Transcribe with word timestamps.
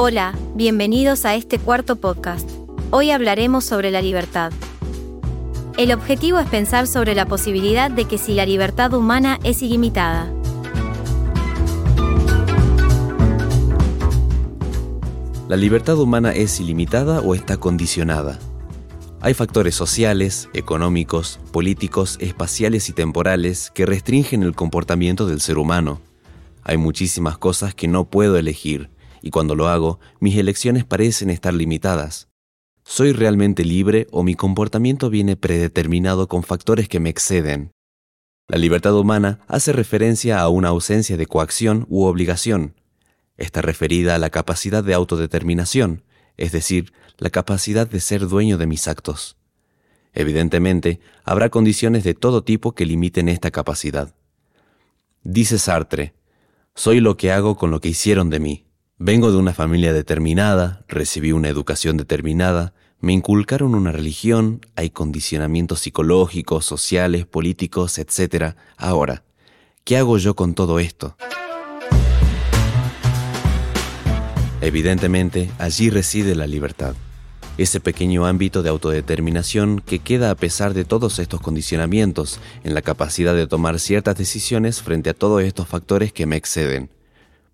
Hola, 0.00 0.32
bienvenidos 0.54 1.24
a 1.24 1.34
este 1.34 1.58
cuarto 1.58 1.96
podcast. 1.96 2.48
Hoy 2.92 3.10
hablaremos 3.10 3.64
sobre 3.64 3.90
la 3.90 4.00
libertad. 4.00 4.52
El 5.76 5.90
objetivo 5.90 6.38
es 6.38 6.48
pensar 6.48 6.86
sobre 6.86 7.16
la 7.16 7.26
posibilidad 7.26 7.90
de 7.90 8.04
que 8.04 8.16
si 8.16 8.34
la 8.34 8.46
libertad 8.46 8.94
humana 8.94 9.40
es 9.42 9.60
ilimitada. 9.60 10.32
¿La 15.48 15.56
libertad 15.56 15.98
humana 15.98 16.30
es 16.30 16.60
ilimitada 16.60 17.20
o 17.20 17.34
está 17.34 17.56
condicionada? 17.56 18.38
Hay 19.20 19.34
factores 19.34 19.74
sociales, 19.74 20.48
económicos, 20.54 21.40
políticos, 21.50 22.18
espaciales 22.20 22.88
y 22.88 22.92
temporales 22.92 23.72
que 23.74 23.84
restringen 23.84 24.44
el 24.44 24.54
comportamiento 24.54 25.26
del 25.26 25.40
ser 25.40 25.58
humano. 25.58 26.00
Hay 26.62 26.76
muchísimas 26.76 27.36
cosas 27.36 27.74
que 27.74 27.88
no 27.88 28.04
puedo 28.04 28.36
elegir, 28.36 28.90
y 29.22 29.30
cuando 29.30 29.54
lo 29.54 29.68
hago, 29.68 30.00
mis 30.20 30.36
elecciones 30.36 30.84
parecen 30.84 31.30
estar 31.30 31.54
limitadas. 31.54 32.28
¿Soy 32.84 33.12
realmente 33.12 33.64
libre 33.64 34.06
o 34.10 34.22
mi 34.22 34.34
comportamiento 34.34 35.10
viene 35.10 35.36
predeterminado 35.36 36.26
con 36.26 36.42
factores 36.42 36.88
que 36.88 37.00
me 37.00 37.10
exceden? 37.10 37.72
La 38.46 38.56
libertad 38.56 38.98
humana 38.98 39.40
hace 39.46 39.74
referencia 39.74 40.40
a 40.40 40.48
una 40.48 40.68
ausencia 40.68 41.18
de 41.18 41.26
coacción 41.26 41.84
u 41.90 42.04
obligación. 42.04 42.74
Está 43.36 43.60
referida 43.60 44.14
a 44.14 44.18
la 44.18 44.30
capacidad 44.30 44.82
de 44.82 44.94
autodeterminación, 44.94 46.02
es 46.38 46.52
decir, 46.52 46.92
la 47.18 47.28
capacidad 47.28 47.86
de 47.86 48.00
ser 48.00 48.26
dueño 48.26 48.56
de 48.56 48.66
mis 48.66 48.88
actos. 48.88 49.36
Evidentemente, 50.14 51.00
habrá 51.24 51.50
condiciones 51.50 52.04
de 52.04 52.14
todo 52.14 52.42
tipo 52.42 52.72
que 52.72 52.86
limiten 52.86 53.28
esta 53.28 53.50
capacidad. 53.50 54.14
Dice 55.22 55.58
Sartre, 55.58 56.14
soy 56.74 57.00
lo 57.00 57.16
que 57.16 57.32
hago 57.32 57.56
con 57.56 57.70
lo 57.70 57.80
que 57.80 57.88
hicieron 57.88 58.30
de 58.30 58.40
mí. 58.40 58.67
Vengo 59.00 59.30
de 59.30 59.36
una 59.36 59.54
familia 59.54 59.92
determinada, 59.92 60.84
recibí 60.88 61.30
una 61.30 61.48
educación 61.48 61.96
determinada, 61.96 62.74
me 62.98 63.12
inculcaron 63.12 63.76
una 63.76 63.92
religión, 63.92 64.60
hay 64.74 64.90
condicionamientos 64.90 65.78
psicológicos, 65.78 66.64
sociales, 66.64 67.24
políticos, 67.24 67.96
etc. 67.98 68.56
Ahora, 68.76 69.22
¿qué 69.84 69.98
hago 69.98 70.18
yo 70.18 70.34
con 70.34 70.54
todo 70.54 70.80
esto? 70.80 71.16
Evidentemente, 74.60 75.48
allí 75.60 75.90
reside 75.90 76.34
la 76.34 76.48
libertad, 76.48 76.96
ese 77.56 77.78
pequeño 77.78 78.26
ámbito 78.26 78.64
de 78.64 78.70
autodeterminación 78.70 79.78
que 79.78 80.00
queda 80.00 80.32
a 80.32 80.34
pesar 80.34 80.74
de 80.74 80.84
todos 80.84 81.20
estos 81.20 81.40
condicionamientos 81.40 82.40
en 82.64 82.74
la 82.74 82.82
capacidad 82.82 83.36
de 83.36 83.46
tomar 83.46 83.78
ciertas 83.78 84.18
decisiones 84.18 84.82
frente 84.82 85.08
a 85.10 85.14
todos 85.14 85.44
estos 85.44 85.68
factores 85.68 86.12
que 86.12 86.26
me 86.26 86.34
exceden. 86.34 86.90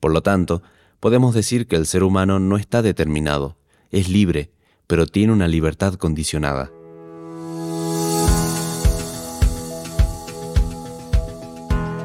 Por 0.00 0.10
lo 0.10 0.22
tanto, 0.22 0.62
podemos 1.00 1.34
decir 1.34 1.66
que 1.66 1.76
el 1.76 1.86
ser 1.86 2.02
humano 2.02 2.38
no 2.38 2.56
está 2.56 2.82
determinado, 2.82 3.56
es 3.90 4.08
libre, 4.08 4.50
pero 4.86 5.06
tiene 5.06 5.32
una 5.32 5.48
libertad 5.48 5.94
condicionada. 5.94 6.70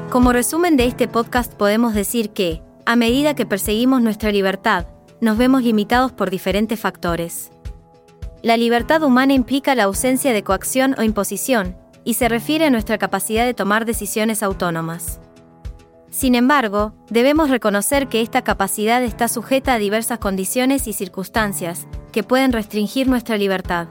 Como 0.10 0.34
resumen 0.34 0.76
de 0.76 0.86
este 0.86 1.08
podcast 1.08 1.54
podemos 1.54 1.94
decir 1.94 2.32
que, 2.32 2.64
a 2.86 2.96
medida 2.96 3.36
que 3.36 3.46
perseguimos 3.46 4.02
nuestra 4.02 4.32
libertad, 4.32 4.88
nos 5.22 5.38
vemos 5.38 5.64
limitados 5.64 6.12
por 6.12 6.32
diferentes 6.32 6.80
factores. 6.80 7.52
La 8.42 8.58
libertad 8.58 9.04
humana 9.04 9.34
implica 9.34 9.76
la 9.76 9.84
ausencia 9.84 10.34
de 10.34 10.44
coacción 10.44 10.96
o 10.98 11.04
imposición, 11.04 11.76
y 12.04 12.16
se 12.16 12.30
refiere 12.30 12.66
a 12.66 12.70
nuestra 12.70 12.98
capacidad 12.98 13.46
de 13.46 13.54
tomar 13.54 13.86
decisiones 13.86 14.42
autónomas. 14.42 15.20
Sin 16.10 16.36
embargo, 16.36 16.94
debemos 17.10 17.50
reconocer 17.50 18.08
que 18.08 18.22
esta 18.22 18.44
capacidad 18.44 19.04
está 19.04 19.28
sujeta 19.28 19.74
a 19.74 19.80
diversas 19.80 20.20
condiciones 20.20 20.88
y 20.88 20.94
circunstancias 20.94 21.88
que 22.12 22.24
pueden 22.24 22.52
restringir 22.52 23.08
nuestra 23.08 23.38
libertad. 23.38 23.88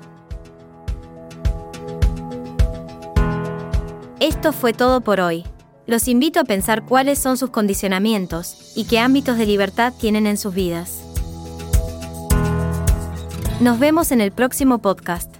Esto 4.20 4.52
fue 4.52 4.72
todo 4.72 5.00
por 5.00 5.20
hoy 5.20 5.44
los 5.88 6.06
invito 6.06 6.38
a 6.38 6.44
pensar 6.44 6.84
cuáles 6.84 7.18
son 7.18 7.38
sus 7.38 7.48
condicionamientos 7.48 8.74
y 8.76 8.84
qué 8.84 8.98
ámbitos 8.98 9.38
de 9.38 9.46
libertad 9.46 9.94
tienen 9.98 10.26
en 10.26 10.36
sus 10.36 10.52
vidas. 10.52 11.00
Nos 13.60 13.78
vemos 13.78 14.12
en 14.12 14.20
el 14.20 14.30
próximo 14.30 14.80
podcast. 14.80 15.37